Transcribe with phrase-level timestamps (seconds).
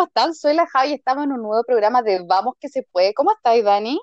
[0.00, 0.34] ¿Cómo están?
[0.34, 3.12] Soy la Javi y estamos en un nuevo programa de Vamos que se puede.
[3.12, 4.00] ¿Cómo estás, Dani?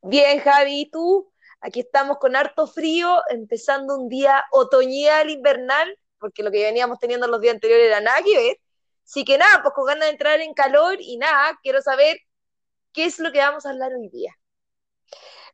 [0.00, 1.28] Bien, Javi, ¿y tú?
[1.60, 7.26] Aquí estamos con harto frío, empezando un día otoñal, invernal, porque lo que veníamos teniendo
[7.26, 8.60] los días anteriores era nada que ver.
[9.04, 12.16] Así que nada, pues con ganas de entrar en calor y nada, quiero saber
[12.92, 14.36] qué es lo que vamos a hablar hoy día.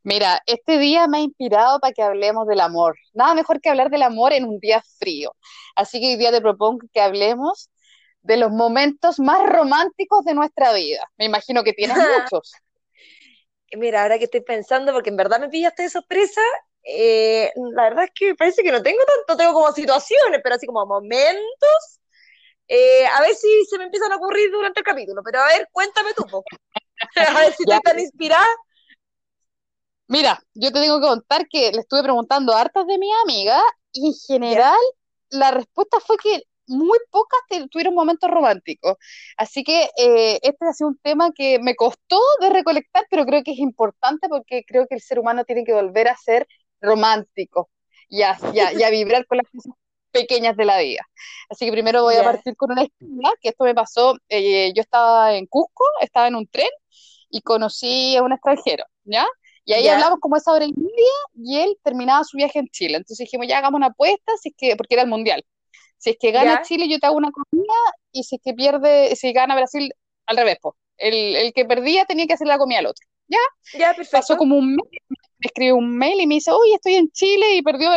[0.03, 2.99] Mira, este día me ha inspirado para que hablemos del amor.
[3.15, 5.35] Nada mejor que hablar del amor en un día frío.
[5.75, 7.71] Así que hoy día te propongo que hablemos
[8.23, 11.09] de los momentos más románticos de nuestra vida.
[11.17, 11.97] Me imagino que tienes
[12.33, 12.53] muchos.
[13.73, 16.41] Mira, ahora que estoy pensando, porque en verdad me pillaste de sorpresa,
[16.83, 20.67] eh, la verdad es que parece que no tengo tanto, tengo como situaciones, pero así
[20.67, 22.01] como momentos.
[22.67, 25.69] Eh, a ver si se me empiezan a ocurrir durante el capítulo, pero a ver,
[25.73, 26.45] cuéntame tú, poco.
[27.17, 28.47] a ver si estoy tan inspirada.
[30.07, 33.63] Mira, yo te tengo que contar que le estuve preguntando a hartas de mi amiga
[33.93, 34.79] y en general
[35.31, 38.97] la respuesta fue que muy pocas tuvieron momentos románticos.
[39.37, 43.43] Así que eh, este ha sido un tema que me costó de recolectar, pero creo
[43.43, 46.47] que es importante porque creo que el ser humano tiene que volver a ser
[46.81, 47.71] romántico
[48.09, 48.39] y a,
[48.91, 49.73] vibrar con las cosas
[50.11, 51.07] pequeñas de la vida.
[51.49, 54.81] Así que primero voy a partir con una historia, que esto me pasó, eh, yo
[54.81, 56.71] estaba en Cusco, estaba en un tren
[57.31, 59.27] y conocí a un extranjero, ¿ya?
[59.65, 62.97] Y ahí hablamos como esa hora y media y él terminaba su viaje en Chile.
[62.97, 65.45] Entonces dijimos, ya hagamos una apuesta, es que, porque era el mundial.
[66.01, 67.75] Si es que gana Chile, yo te hago una comida,
[68.11, 69.93] y si es que pierde, si gana Brasil,
[70.25, 70.57] al revés,
[70.97, 73.07] El, el que perdía tenía que hacer la comida al otro.
[73.29, 73.39] ¿Ya?
[73.79, 74.17] Ya, perfecto.
[74.17, 77.55] Pasó como un mes, me escribió un mail y me dice, oye, estoy en Chile
[77.55, 77.91] y perdió,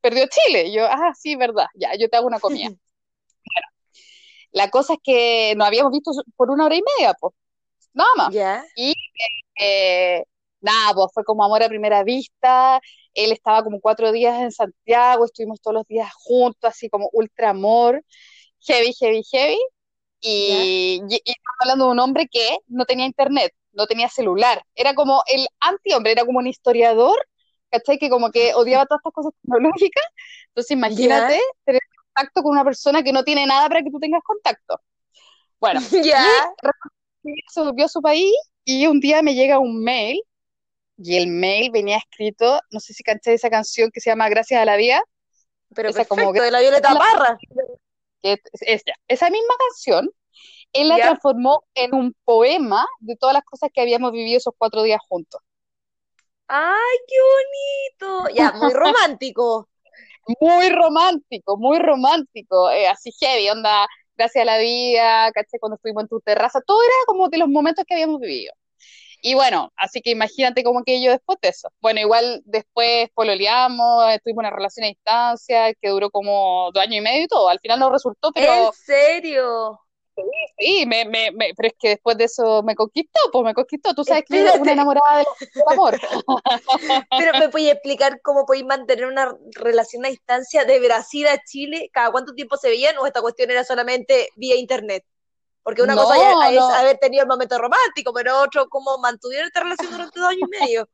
[0.00, 0.66] perdió Chile.
[0.66, 2.64] Y yo, ah, sí, verdad, ya, yo te hago una comida.
[2.68, 3.68] bueno,
[4.50, 7.34] la cosa es que nos habíamos visto por una hora y media, pues,
[7.92, 8.34] nada más.
[8.34, 8.64] Ya.
[8.74, 8.94] Y
[9.60, 10.24] eh,
[10.64, 12.80] nada, pues fue como amor a primera vista,
[13.14, 17.50] él estaba como cuatro días en Santiago, estuvimos todos los días juntos, así como ultra
[17.50, 18.02] amor,
[18.60, 19.58] heavy, heavy, heavy.
[20.20, 25.22] Y, estamos hablando de un hombre que no tenía internet, no tenía celular, era como
[25.26, 27.16] el anti-hombre, era como un historiador,
[27.70, 27.98] ¿cachai?
[27.98, 30.04] Que como que odiaba todas estas cosas tecnológicas.
[30.48, 31.82] Entonces imagínate tener
[32.14, 34.80] contacto con una persona que no tiene nada para que tú tengas contacto.
[35.60, 36.24] Bueno, ya.
[37.52, 40.22] se volvió a su país y un día me llega un mail
[40.96, 44.60] y el mail venía escrito, no sé si canté esa canción que se llama Gracias
[44.60, 45.02] a la Vida.
[45.74, 47.36] Pero esa como de la Violeta Parra.
[48.22, 50.08] esa misma canción,
[50.72, 54.82] él la transformó en un poema de todas las cosas que habíamos vivido esos cuatro
[54.82, 55.40] días juntos.
[56.46, 57.16] ¡Ay, qué
[58.06, 58.34] bonito!
[58.34, 59.68] Ya, muy romántico.
[60.40, 62.70] muy romántico, muy romántico.
[62.70, 66.60] Eh, así heavy, onda, gracias a la vida, caché cuando estuvimos en tu terraza.
[66.64, 68.52] Todo era como de los momentos que habíamos vivido.
[69.26, 71.70] Y bueno, así que imagínate cómo que yo después de eso.
[71.80, 77.00] Bueno, igual después pololeamos, tuvimos una relación a distancia que duró como dos años y
[77.00, 77.48] medio y todo.
[77.48, 78.66] Al final no resultó, pero...
[78.66, 79.80] ¿En serio?
[80.58, 83.94] Sí, me, me, pero es que después de eso me conquistó, pues me conquistó.
[83.94, 85.98] Tú sabes que yo una enamorada del, amor.
[87.18, 91.88] pero me puedes explicar cómo podéis mantener una relación a distancia de Brasil a Chile,
[91.94, 95.02] cada cuánto tiempo se veían o esta cuestión era solamente vía internet.
[95.64, 96.14] Porque una cosa
[96.50, 100.42] es, haber tenido el momento romántico, pero otro, como mantuvieron esta relación durante dos años
[100.42, 100.88] y medio.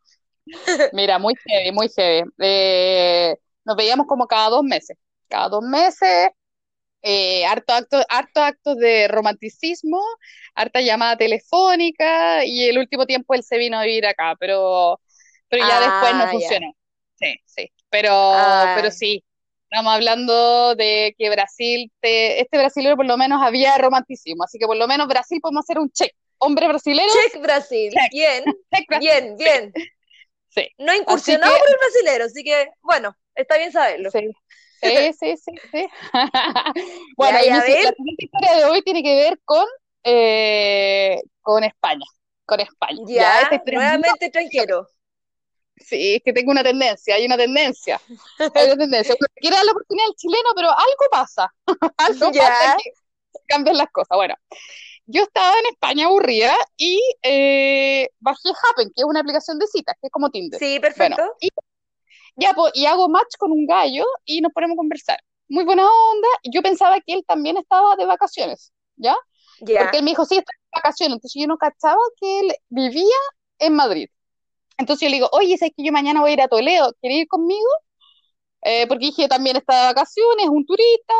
[0.92, 2.30] Mira, muy heavy, muy heavy.
[2.38, 4.96] Eh, nos veíamos como cada dos meses.
[5.28, 6.30] Cada dos meses,
[7.02, 10.00] eh, harto, acto, harto actos de romanticismo,
[10.54, 15.00] harta llamada telefónica, y el último tiempo él se vino a vivir acá, pero,
[15.48, 16.76] pero ya después no ah, funcionó.
[17.16, 17.72] Sí, sí.
[17.90, 18.74] Pero, ah.
[18.76, 19.24] pero sí,
[19.70, 24.76] Estamos hablando de que Brasil, este brasileño por lo menos había romanticismo, así que por
[24.76, 26.12] lo menos Brasil podemos hacer un check.
[26.38, 27.06] Hombre brasileño.
[27.32, 27.94] Check Brasil.
[28.10, 28.44] Bien.
[28.98, 29.72] Bien, bien.
[30.48, 30.68] Sí.
[30.76, 34.10] No incursionado por el brasilero, así que bueno, está bien saberlo.
[34.10, 34.32] Sí.
[34.82, 35.88] Sí, sí, sí,
[37.16, 39.66] bueno, y la siguiente historia de hoy tiene que ver con,
[40.02, 42.06] eh, con España.
[42.44, 42.98] Con España.
[43.06, 44.88] Ya, nuevamente extranjero.
[45.80, 48.00] Sí, es que tengo una tendencia, hay una tendencia.
[48.54, 49.14] Hay una tendencia.
[49.36, 51.52] Quiero dar la oportunidad al chileno, pero algo pasa.
[51.96, 52.92] algo pasa que
[53.46, 54.16] cambian las cosas.
[54.16, 54.34] Bueno,
[55.06, 59.96] yo estaba en España aburrida y eh, bajé Happen, que es una aplicación de citas,
[60.00, 60.58] que es como Tinder.
[60.60, 61.22] Sí, perfecto.
[61.40, 61.48] y,
[62.36, 65.18] ya, pues, y hago match con un gallo y nos ponemos a conversar.
[65.48, 66.28] Muy buena onda.
[66.42, 69.16] Y yo pensaba que él también estaba de vacaciones, ¿ya?
[69.58, 71.16] Porque él me dijo, sí, estoy de vacaciones.
[71.16, 73.16] Entonces yo no cachaba que él vivía
[73.58, 74.08] en Madrid.
[74.80, 76.94] Entonces yo le digo, oye, ¿sabes que yo mañana voy a ir a Toledo?
[77.00, 77.68] ¿Quieres ir conmigo?
[78.62, 81.14] Eh, porque dije, también está de vacaciones, un turista,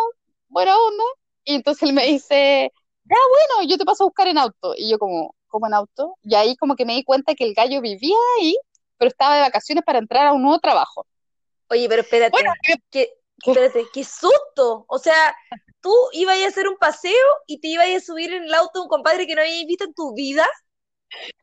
[0.48, 1.04] buena onda.
[1.44, 2.72] Y entonces él me dice,
[3.04, 4.74] ya bueno, yo te paso a buscar en auto.
[4.76, 6.16] Y yo como, ¿cómo en auto?
[6.22, 8.56] Y ahí como que me di cuenta que el gallo vivía ahí,
[8.96, 11.06] pero estaba de vacaciones para entrar a un nuevo trabajo.
[11.68, 12.38] Oye, pero espérate,
[12.90, 13.10] qué,
[13.44, 14.86] espérate, qué susto.
[14.88, 15.36] O sea,
[15.82, 18.82] tú ibas a hacer un paseo y te ibas a subir en el auto de
[18.84, 20.46] un compadre que no habías visto en tu vida.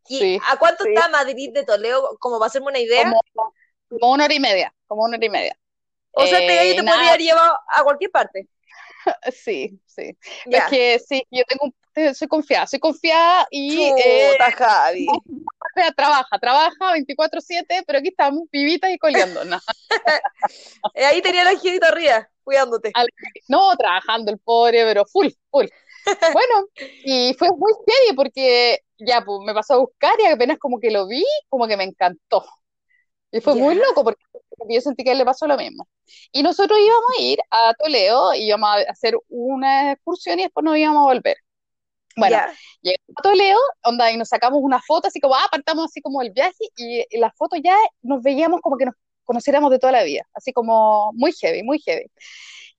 [0.08, 0.90] ¿Y Sí, a cuánto sí.
[0.90, 2.18] está Madrid de Toledo?
[2.20, 3.04] Como para hacerme una idea.
[3.04, 3.22] Como,
[4.00, 5.58] como una hora y media, como una hora y media.
[6.12, 8.50] o sea, Eh, te nada, podría llevado a cualquier parte.
[9.32, 10.18] sí, sí.
[10.50, 15.08] Es que sí, yo tengo, eh, soy confiada, soy confiada y eh, Chuta, Javi.
[15.76, 19.46] sea, trabaja, trabaja 24/7, pero aquí estamos vivitas y coleando.
[19.46, 19.60] No,
[20.94, 22.94] Eh, Ahí tenía la angelito arriba, cuidándote.
[22.94, 23.10] Al-
[23.48, 25.68] no, trabajando el pobre, pero full, full.
[26.34, 26.68] Bueno,
[27.06, 30.92] y fue muy serio porque ya, pues me pasó a buscar y apenas como que
[30.92, 32.46] lo vi, como que me encantó.
[33.32, 34.22] Y fue muy loco porque
[34.70, 35.88] yo sentí que a él le pasó lo mismo.
[36.32, 40.64] Y nosotros íbamos a ir a Toledo y íbamos a hacer una excursión y después
[40.64, 41.38] nos íbamos a volver.
[42.16, 42.38] Bueno,
[42.82, 46.22] llegamos a Toledo, onda, y nos sacamos una foto así como, ah, apartamos así como
[46.24, 49.92] el viaje y, y la foto ya nos veíamos como que nos conociéramos de toda
[49.92, 52.10] la vida, así como muy heavy, muy heavy.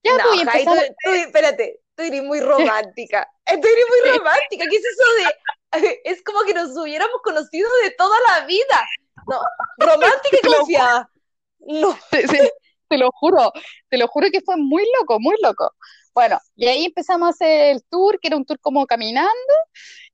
[0.03, 3.29] Ya, No, pues, tú, empezamos, tú- espérate, tú eres muy romántica.
[3.45, 4.65] Tú eres muy romántica.
[4.71, 5.35] ¿Qué es eso de.?
[6.05, 8.87] Es como que nos hubiéramos conocido de toda la vida.
[9.27, 9.41] No,
[9.77, 11.11] romántica y confiada.
[11.59, 11.99] No.
[12.89, 13.53] te, lo juro,
[13.91, 15.73] te lo juro que fue muy loco, muy loco.
[16.15, 19.31] Bueno, y ahí empezamos a hacer el tour, que era un tour como caminando,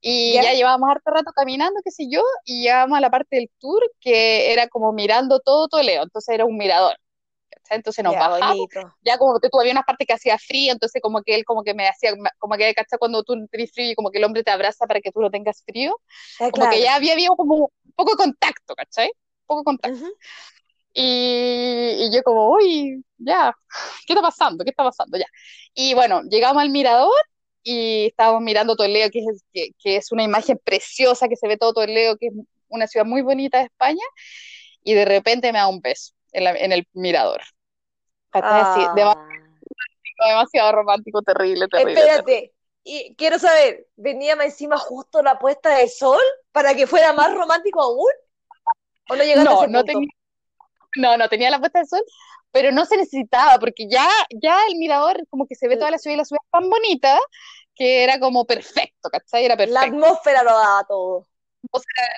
[0.01, 0.43] y ¿Ya?
[0.43, 3.81] ya llevábamos harto rato caminando, qué sé yo, y llegamos a la parte del tour
[4.01, 6.97] que era como mirando todo Toledo, entonces era un mirador.
[7.65, 7.79] ¿Cachai?
[7.79, 8.95] Entonces nos Ya, bajamos, bonito.
[9.03, 11.63] ya como que tú había unas partes que hacía frío, entonces como que él como
[11.65, 12.99] que me hacía, como que, ¿cachai?
[12.99, 15.31] Cuando tú tenés frío y como que el hombre te abraza para que tú no
[15.31, 16.01] tengas frío,
[16.39, 16.83] Ah, como que claro.
[16.83, 19.09] ya había habido como un poco de contacto, ¿cachai?
[19.09, 19.99] Un poco de contacto.
[19.99, 20.15] Ujú.
[20.95, 23.55] Y, y yo como, uy, ya,
[24.07, 24.65] ¿qué está pasando?
[24.65, 25.19] ¿Qué está pasando?
[25.19, 25.27] Ya.
[25.75, 27.13] Y bueno, llegamos al mirador
[27.63, 31.57] y estábamos mirando Toledo, que es, que, que es una imagen preciosa, que se ve
[31.57, 32.35] todo Toledo, que es
[32.69, 34.03] una ciudad muy bonita de España,
[34.85, 37.41] y de repente me da un beso en, la- en el mirador.
[38.33, 38.93] Ah.
[40.29, 42.11] demasiado romántico, terrible, terrible, terrible.
[42.11, 42.53] Espérate.
[42.87, 46.21] Y quiero saber, ¿venía más encima justo la puesta de sol
[46.53, 48.11] para que fuera más romántico aún?
[49.09, 49.93] ¿O no llegaste a No, ese no punto?
[49.93, 50.09] tenía,
[50.97, 52.05] no, no tenía la puesta de sol,
[52.51, 55.99] pero no se necesitaba, porque ya, ya el mirador, como que se ve toda la
[55.99, 57.19] ciudad y la ciudad es tan bonita
[57.75, 59.45] que era como perfecto, ¿cachai?
[59.47, 59.87] Era La perfecto.
[59.87, 61.27] atmósfera lo daba todo.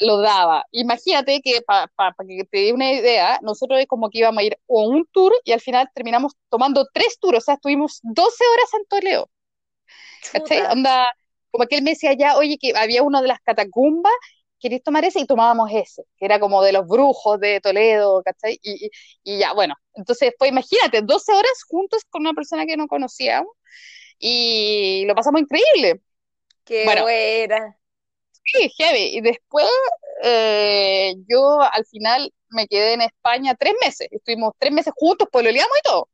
[0.01, 0.65] Lo daba.
[0.73, 1.89] Imagínate que, para
[2.29, 5.53] que te dé una idea, nosotros como que íbamos a ir a un tour y
[5.53, 9.31] al final terminamos tomando tres tours, o sea, estuvimos 12 horas en Toledo,
[10.33, 10.63] ¿cachai?
[10.71, 11.07] Onda,
[11.51, 14.13] como que él me decía ya, oye, que había uno de las catacumbas,
[14.61, 15.21] ¿queréis tomar ese?
[15.21, 18.59] Y tomábamos ese, que era como de los brujos de Toledo, ¿cachai?
[18.63, 18.91] Y, y,
[19.25, 23.53] y ya, bueno, entonces pues imagínate, 12 horas juntos con una persona que no conocíamos
[24.19, 26.03] y lo pasamos increíble.
[26.65, 27.79] Qué Bueno, buena.
[28.47, 29.17] Sí, heavy.
[29.17, 29.69] Y después
[30.23, 34.09] eh, yo al final me quedé en España tres meses.
[34.11, 36.09] Estuvimos tres meses juntos, pololeamos y todo.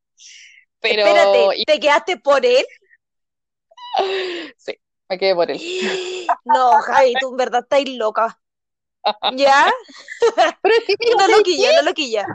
[0.81, 2.64] Pero Espérate, ¿te quedaste por él?
[4.56, 4.75] sí,
[5.08, 5.61] me quedé por él.
[6.44, 8.38] No, Javi, tú en verdad estás loca.
[9.37, 9.70] ¿Ya?
[10.62, 12.26] Pero es que No ¿sabes loquilla, no loquilla.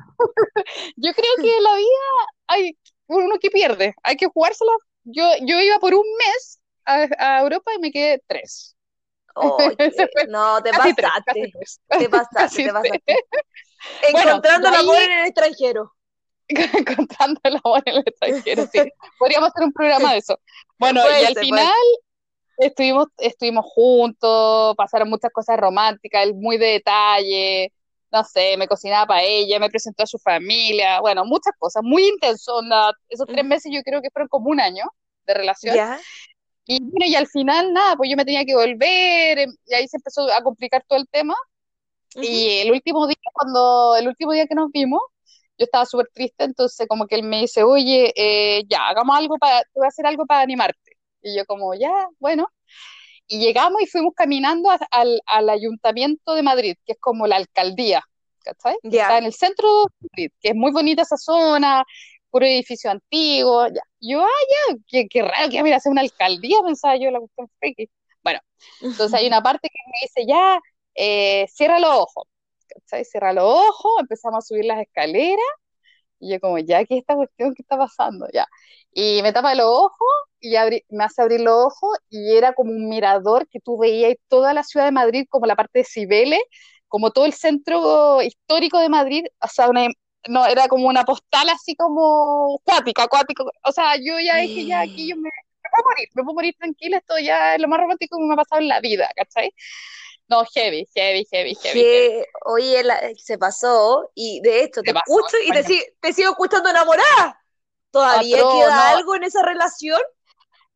[0.96, 2.78] Yo creo que en la vida hay
[3.08, 4.72] uno que pierde, hay que jugársela.
[5.04, 8.77] Yo, yo iba por un mes a, a Europa y me quedé tres.
[10.30, 11.52] No, te casi tres, casi pasaste.
[11.54, 11.82] tres.
[11.88, 13.04] Te pasaste, te pasaste.
[14.12, 15.94] Bueno, Encontrando el ahí- amor en el extranjero.
[16.50, 18.80] encontrando el amor en el extranjero, sí.
[19.20, 20.40] Podríamos hacer un programa de eso.
[20.80, 21.72] Bueno, y al final
[22.58, 27.72] estuvimos, estuvimos juntos, pasaron muchas cosas románticas, él muy de detalle,
[28.12, 32.08] no sé, me cocinaba para ella, me presentó a su familia, bueno, muchas cosas, muy
[32.08, 34.86] intenso, onda, esos tres meses yo creo que fueron como un año
[35.26, 35.76] de relación.
[35.76, 36.00] ¿Ya?
[36.68, 39.88] Y bueno, y al final nada, pues yo me tenía que volver, em, y ahí
[39.88, 41.36] se empezó a complicar todo el tema.
[42.22, 45.02] Y el último día, cuando, el último día que nos vimos,
[45.60, 49.38] yo estaba súper triste, entonces como que él me dice, oye, eh, ya, hagamos algo
[49.40, 50.94] para, te voy a hacer algo para animarte.
[51.22, 52.50] Y yo como, ya, bueno.
[53.28, 57.38] Y llegamos y fuimos caminando a- al, al Ayuntamiento de Madrid, que es como la
[57.38, 58.04] alcaldía,
[58.44, 58.78] ¿cachai?
[58.90, 59.68] Está en el centro
[60.00, 61.84] de Madrid, que es muy bonita esa zona,
[62.38, 63.82] puro edificio antiguo, ya.
[64.00, 64.28] Yo, ah,
[64.72, 67.90] ya, qué, qué raro que mira, hacer una alcaldía, pensaba yo, la cuestión friki.
[68.24, 68.40] Bueno,
[68.92, 70.60] entonces hay una parte que me dice, ya,
[70.96, 72.26] eh, cierra los ojos,
[72.68, 73.06] ¿cachai?
[73.06, 75.46] Cierra los ojos, empezamos a subir las escaleras,
[76.20, 77.54] y yo como, ya, ¿qué es esta cuestión?
[77.54, 78.28] ¿Qué está pasando?
[78.34, 78.48] Ya.
[78.92, 80.08] Y me tapa los ojos,
[80.40, 84.16] y abrí- me hace abrir los ojos, y era como un mirador que tú veías
[84.28, 86.42] toda la ciudad de Madrid, como la parte de Cibeles,
[86.88, 89.88] como todo el centro histórico de Madrid, o sea, una,
[90.30, 94.82] no, era como una postal así como acuático, acuático, o sea, yo ya dije, ya,
[94.82, 97.80] aquí yo me, me puedo morir, me puedo morir tranquila, esto ya es lo más
[97.80, 99.54] romántico que me ha pasado en la vida, ¿cachai?
[100.30, 101.82] No, heavy, heavy, heavy, heavy.
[101.82, 105.84] Que, oye, la- se pasó y de hecho te pasó, escucho y te, bueno.
[106.02, 107.42] te sigo escuchando enamorada.
[107.92, 108.98] ¿Todavía queda no.
[108.98, 110.02] algo en esa relación?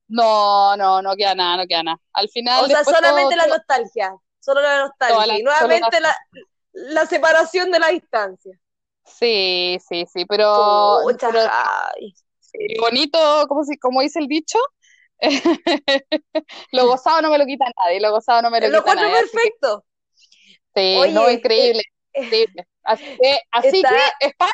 [0.07, 1.99] No, no, no queda nada, no queda nada.
[2.13, 2.63] Al final.
[2.63, 4.15] O sea, solamente todo- la nostalgia.
[4.39, 5.25] Solo la nostalgia.
[5.25, 6.15] La- y nuevamente la,
[6.71, 8.57] la separación de la distancia.
[9.05, 11.39] Sí, sí, sí, pero, Pucha, pero
[12.39, 13.17] sí, bonito,
[13.47, 14.57] como, si, como dice el dicho,
[16.71, 19.23] lo gozado no me lo quita nadie, lo gozado no me lo Lo quita nadie.
[19.31, 19.85] que perfecto.
[20.75, 21.81] sí, Oye, no, eh, increíble,
[22.13, 22.67] eh, increíble.
[22.83, 24.53] Así que, así está- que España,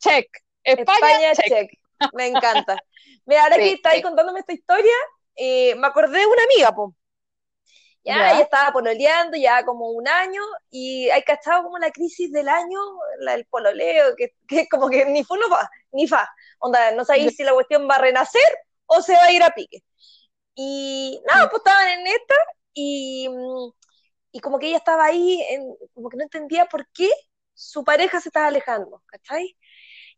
[0.00, 0.26] check.
[0.64, 1.54] España, España, check.
[1.54, 1.70] check.
[2.10, 2.84] Me encanta.
[3.26, 4.02] Mira, ahora Sí, que estáis sí.
[4.02, 4.92] contándome esta historia,
[5.36, 6.94] eh, me acordé de una amiga, po.
[8.04, 8.32] Ya, Ya.
[8.32, 12.78] ella estaba pololeando ya como un año y hay cachado como la crisis del año,
[13.20, 16.28] la del pololeo, que, que como que ni fu no fa, ni fa.
[16.58, 18.42] Onda, no sabéis si la cuestión va a renacer
[18.86, 19.84] o se va a ir a pique.
[20.54, 22.34] Y nada, pues estaban en esta
[22.74, 23.28] y,
[24.32, 27.10] y como que ella estaba ahí, en- como que no entendía por qué
[27.54, 29.56] su pareja se estaba alejando, ¿cachai?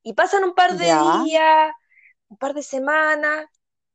[0.03, 1.01] Y pasan un par de Ya.
[1.01, 1.73] días,
[2.29, 3.47] un par de semanas,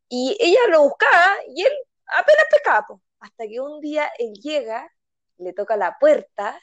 [0.10, 1.74] y ella lo buscaba y él
[2.08, 2.88] apenas pescaba.
[3.20, 4.92] Hasta que un día él llega,
[5.38, 6.60] le toca la puerta,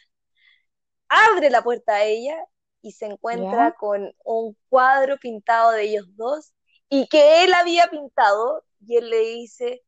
[1.09, 2.37] abre la puerta a ella
[2.83, 6.53] y se encuentra con un cuadro pintado de ellos dos
[6.89, 9.83] y que él había pintado y él le dice,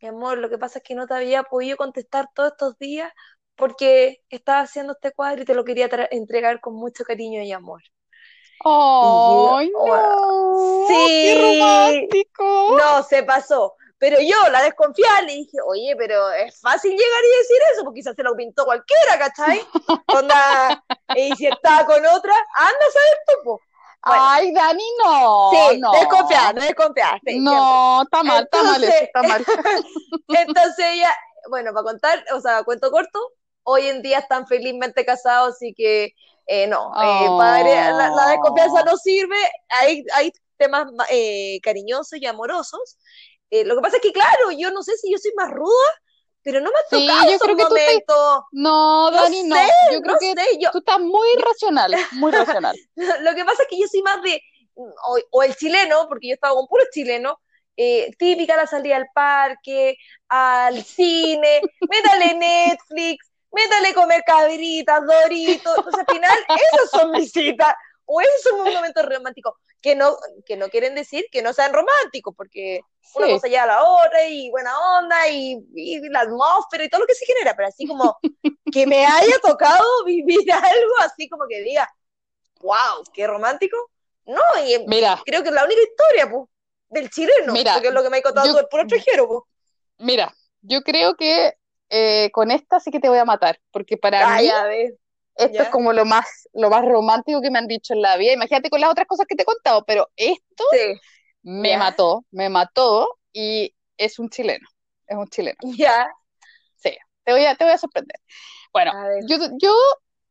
[0.00, 3.12] mi amor, lo que pasa es que no te había podido contestar todos estos días
[3.56, 7.82] porque estaba haciendo este cuadro y te lo quería entregar con mucho cariño y amor.
[8.64, 10.86] ¡Ay, no!
[10.86, 10.94] Sí.
[10.94, 12.76] ¡Qué romántico!
[12.78, 13.74] No, se pasó.
[13.98, 17.98] Pero yo, la desconfiada, le dije, oye, pero es fácil llegar y decir eso, porque
[18.00, 19.60] quizás se lo pintó cualquiera, ¿cachai?
[20.06, 20.84] Onda,
[21.16, 23.60] y si está con otra, anda a saber tú, po.
[24.06, 24.22] Bueno.
[24.24, 25.50] Ay, Dani, no.
[25.50, 25.92] sí, no.
[25.92, 27.20] desconfiada, desconfiada.
[27.26, 29.44] sí, No, está mal, está mal está mal.
[30.28, 31.14] Entonces ella,
[31.50, 33.18] bueno, para contar, o sea, cuento corto,
[33.64, 36.14] hoy en día están felizmente casados, así que
[36.46, 37.38] eh, no, eh, Oh.
[37.38, 39.36] padre, la, la desconfianza no sirve,
[39.68, 42.98] hay, hay temas eh, cariñosos y amorosos.
[43.50, 45.88] Eh, lo que pasa es que, claro, yo no sé si yo soy más ruda,
[46.42, 48.42] pero no me Sí, tocado yo esos creo que tú te- momentos.
[48.50, 49.56] No, No Dani, no.
[49.56, 52.78] sé, Yo creo no que sé, yo, tú estás muy racional, muy racional.
[53.22, 54.40] lo que pasa es que yo soy más de,
[54.74, 57.34] o, o el chileno, porque yo estaba con puros chilenos,
[57.76, 59.96] eh, típica la salida al parque,
[60.28, 67.74] al cine, métale Netflix, métale comer cabritas, doritos, entonces al final esas son mis citas,
[68.04, 70.16] o esos son mis momentos románticos, que no,
[70.46, 74.26] que no quieren decir que no sean románticos, porque una cosa lleva a la otra
[74.28, 77.86] y buena onda y, y la atmósfera y todo lo que se genera, pero así
[77.86, 78.18] como
[78.70, 81.88] que me haya tocado vivir algo así como que diga,
[82.60, 83.76] wow, qué romántico.
[84.26, 86.48] No, y Mira, creo que es la única historia, pues,
[86.90, 89.28] del chileno, Mira, porque es lo que me ha contado yo- todo el puro extranjero,
[89.28, 89.42] pues.
[89.98, 91.54] mira, yo creo que
[91.90, 94.94] eh, con esta sí que te voy a matar, porque para Ah, mí ya ves.
[95.38, 95.62] Esto ya.
[95.64, 98.32] es como lo más, lo más romántico que me han dicho en la vida.
[98.32, 101.00] Imagínate con las otras cosas que te he contado, pero esto Sí,
[101.42, 101.78] me Ya.
[101.78, 104.66] mató, me mató y es un chileno,
[105.06, 105.56] es un chileno.
[105.78, 106.08] ya.
[107.24, 108.16] Te voy a, te voy a sorprender.
[108.72, 109.74] Bueno, A yo, yo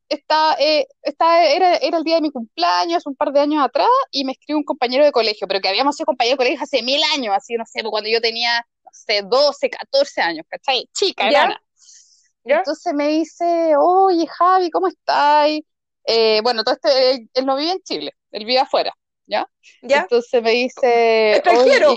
[0.09, 3.89] estaba, eh, estaba, era, era el día de mi cumpleaños, un par de años atrás,
[4.11, 6.81] y me escribió un compañero de colegio, pero que habíamos sido compañeros de colegio hace
[6.83, 10.89] mil años, así, no sé, cuando yo tenía, no sé, 12, 14 años, ¿cachai?
[10.93, 11.61] Chica, ¿Ya?
[12.47, 12.63] ¿Ya?
[12.63, 15.49] Entonces me dice, oye, Javi, ¿cómo estás?
[16.05, 18.93] Eh, bueno, todo esto, él, él no vive en Chile, él vive afuera,
[19.25, 19.45] ¿ya?
[19.81, 19.99] ¿Ya?
[19.99, 21.93] Entonces me dice, Extranjero.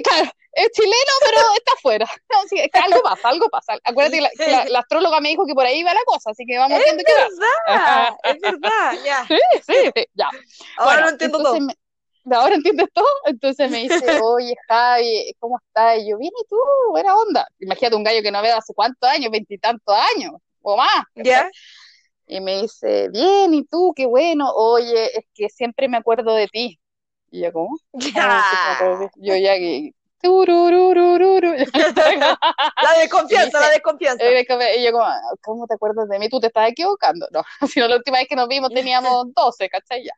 [0.52, 2.06] es chileno, pero está afuera.
[2.30, 3.74] No, sí, es que algo pasa, algo pasa.
[3.84, 6.30] Acuérdate que la, que la- la astróloga me dijo que por ahí va la cosa,
[6.30, 7.28] así que vamos Es viendo qué va.
[7.72, 9.24] verdad, es verdad, ya.
[9.28, 10.30] Sí, sí, sí, ya.
[10.76, 11.60] Ahora Bueno, lo entiendo todo.
[11.60, 11.74] me-
[12.32, 13.06] ahora entiendes todo.
[13.26, 15.98] Entonces me dice, oye, Javi, ¿cómo estás?
[16.00, 16.56] Y yo, bien, ¿y tú?
[16.90, 17.46] Buena onda.
[17.60, 21.04] Imagínate un gallo que no veo hace cuántos años, veintitantos años o más.
[21.14, 21.48] ¿Ya?
[22.26, 23.92] Y me dice, bien, ¿y tú?
[23.96, 24.50] Qué bueno.
[24.54, 26.80] Oye, es que siempre me acuerdo de ti.
[27.30, 27.76] Y yo, ¿cómo?
[28.12, 29.10] ¿Cómo siempre me acuerdo de Ya.
[29.10, 29.20] ti?
[29.22, 29.92] Yo ya que...
[32.82, 34.24] La desconfianza, la Dice- desconfianza.
[34.74, 35.04] Y yo como,
[35.42, 36.28] ¿cómo te acuerdas de mí?
[36.28, 37.26] Tú te estás equivocando.
[37.30, 40.04] No, sino la última vez que nos vimos teníamos 12, ¿cachai?
[40.04, 40.12] Ya.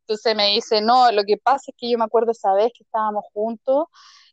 [0.00, 2.82] Entonces me dice, no, lo que pasa es que yo me acuerdo esa vez que
[2.84, 3.86] estábamos juntos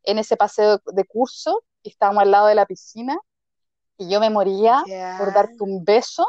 [0.03, 3.17] en ese paseo de curso y estábamos al lado de la piscina
[3.98, 4.84] y yo me moría
[5.17, 6.25] por darte un beso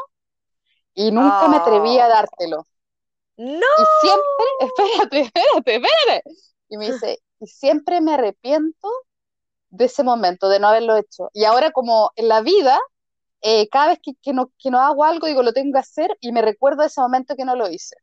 [0.93, 2.09] y nunca me atreví a Oh.
[2.09, 2.67] dártelo.
[3.37, 3.45] No.
[3.77, 6.23] Y siempre, espérate, espérate, espérate.
[6.69, 8.89] Y me dice, y siempre me arrepiento
[9.69, 11.29] de ese momento, de no haberlo hecho.
[11.33, 12.79] Y ahora como en la vida,
[13.41, 16.17] eh, cada vez que, que no, que no hago algo, digo, lo tengo que hacer
[16.21, 17.95] y me recuerdo ese momento que no lo hice.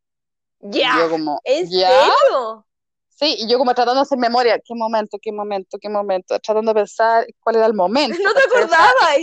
[0.60, 0.96] Ya.
[0.98, 1.88] yo como, ¿En ¿ya?
[1.88, 2.66] serio?
[3.08, 6.72] Sí, y yo como tratando de hacer memoria, qué momento, qué momento, qué momento, tratando
[6.72, 8.16] de pensar cuál era el momento.
[8.22, 9.18] No te acordabas.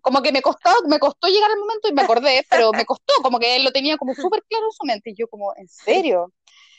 [0.00, 3.14] como que me costó, me costó llegar al momento y me acordé, pero me costó,
[3.22, 5.10] como que él lo tenía como súper claro en su mente.
[5.10, 6.32] Y yo como, ¿en serio?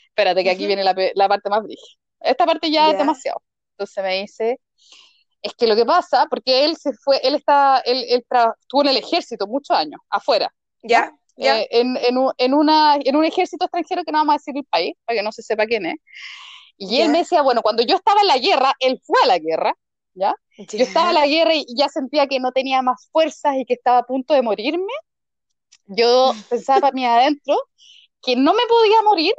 [0.08, 2.01] Espérate que aquí viene la, la parte más brígida.
[2.24, 2.98] Esta parte ya es Ya.
[2.98, 3.42] demasiado.
[3.72, 4.60] Entonces me dice,
[5.42, 8.24] es que lo que pasa, porque él se fue, él está, él, él
[8.60, 10.52] estuvo en el ejército muchos años, afuera.
[10.82, 11.60] Ya, ya.
[11.60, 14.56] Eh, en, en, un, en, una, en un ejército extranjero que no vamos a decir
[14.56, 15.96] el país, para que no se sepa quién es.
[16.76, 19.38] Y él me decía, bueno, cuando yo estaba en la guerra, él fue a la
[19.38, 19.74] guerra,
[20.14, 20.34] ¿ya?
[20.56, 23.74] Yo estaba en la guerra y ya sentía que no tenía más fuerzas y que
[23.74, 24.92] estaba a punto de morirme.
[25.86, 27.56] Yo pensaba para mí adentro
[28.20, 29.34] que no me podía morir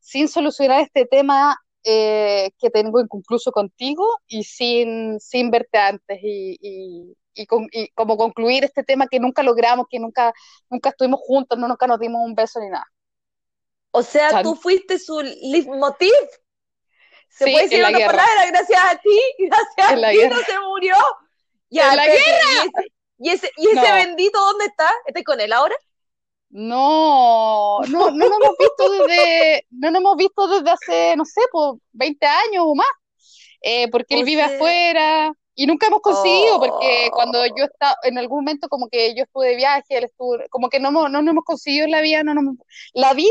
[0.00, 6.56] sin solucionar este tema eh, que tengo inconcluso contigo y sin, sin verte antes y,
[6.60, 10.32] y, y, con, y, como concluir este tema que nunca logramos, que nunca,
[10.70, 12.86] nunca estuvimos juntos, no, nunca nos dimos un beso ni nada.
[13.90, 14.42] O sea, Chan.
[14.42, 16.10] tú fuiste su leitmotiv.
[17.28, 18.12] Se sí, puede decir una guerra.
[18.12, 20.36] palabra, gracias a ti, gracias a ti guerra.
[20.36, 20.94] no se murió.
[21.70, 22.18] Ya, ¡En la guerra!
[22.18, 23.94] ¿Y ese, y ese, y ese no.
[23.94, 24.90] bendito dónde está?
[25.06, 25.74] ¿Estás con él ahora?
[26.54, 31.40] No, no, no nos hemos visto desde, no nos hemos visto desde hace, no sé,
[31.50, 32.86] pues 20 años o más,
[33.62, 36.60] eh, porque él vive afuera y nunca hemos conseguido, oh.
[36.60, 40.36] porque cuando yo estaba, en algún momento como que yo estuve de viaje, él estuvo,
[40.50, 42.56] como que no, no nos hemos conseguido en la vida, no nos,
[42.92, 43.30] la vida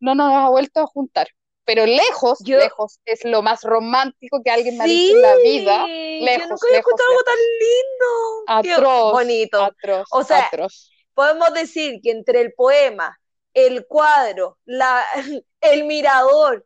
[0.00, 1.28] no nos ha vuelto a juntar.
[1.66, 5.36] Pero lejos, yo, lejos, es lo más romántico que alguien me ha dicho en la
[5.36, 5.86] vida.
[5.86, 8.76] Lejos, yo nunca he escuchado algo tan lindo.
[8.76, 9.12] Atroz.
[9.12, 9.62] Bonito.
[9.62, 13.18] Atroz, o sea, atroz podemos decir que entre el poema,
[13.54, 15.02] el cuadro, la,
[15.62, 16.64] el mirador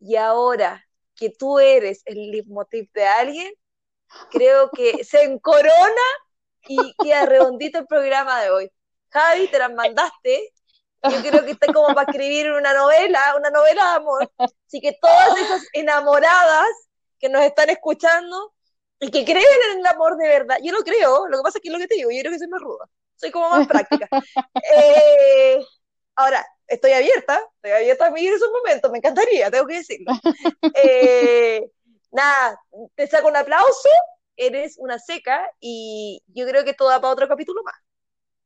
[0.00, 0.82] y ahora
[1.14, 3.52] que tú eres el leitmotiv de alguien,
[4.30, 6.08] creo que se encorona
[6.66, 8.72] y queda redondito el programa de hoy.
[9.10, 10.50] Javi, te las mandaste.
[11.02, 14.32] Yo creo que está como para escribir una novela, una novela de amor.
[14.38, 16.68] Así que todas esas enamoradas
[17.18, 18.54] que nos están escuchando
[18.98, 21.62] y que creen en el amor de verdad, yo no creo, lo que pasa es
[21.62, 22.88] que es lo que te digo, yo creo que soy más ruda
[23.20, 24.08] soy como más práctica.
[24.74, 25.60] eh,
[26.16, 30.12] ahora, estoy abierta, estoy abierta a vivir esos momentos, me encantaría, tengo que decirlo.
[30.74, 31.62] Eh,
[32.10, 32.58] nada,
[32.94, 33.88] te saco un aplauso,
[34.36, 37.74] eres una seca y yo creo que esto da para otro capítulo más.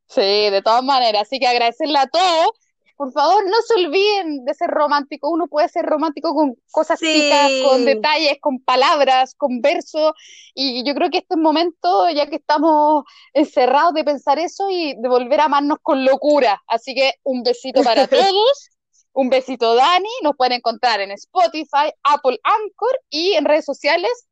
[0.08, 2.50] Sí, de todas maneras, así que agradecerle a todos
[2.96, 5.30] por favor, no se olviden de ser romántico.
[5.30, 7.06] Uno puede ser romántico con cosas sí.
[7.06, 10.12] chicas, con detalles, con palabras, con versos.
[10.54, 14.94] Y yo creo que este es momento, ya que estamos encerrados, de pensar eso y
[15.00, 16.62] de volver a amarnos con locura.
[16.68, 18.70] Así que un besito para todos.
[19.12, 20.08] Un besito, Dani.
[20.22, 24.26] Nos pueden encontrar en Spotify, Apple Anchor y en redes sociales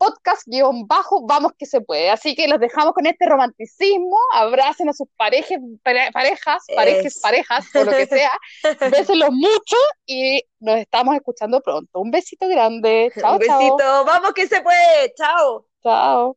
[0.00, 2.08] podcast guion bajo, vamos que se puede.
[2.10, 7.84] Así que los dejamos con este romanticismo, abracen a sus parejas, parejas, parejas, parejas, o
[7.84, 8.30] lo que sea,
[8.90, 12.00] bésenlos mucho y nos estamos escuchando pronto.
[12.00, 13.12] Un besito grande.
[13.18, 14.04] Chao, Un besito, chao.
[14.06, 15.12] vamos que se puede.
[15.16, 15.66] Chao.
[15.82, 16.28] Chao.